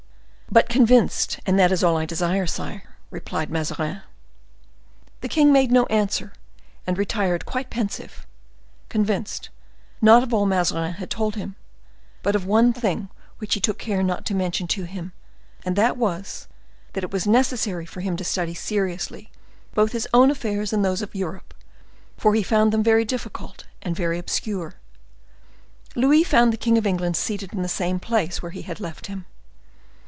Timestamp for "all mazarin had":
10.33-11.09